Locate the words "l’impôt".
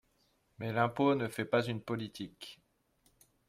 0.73-1.13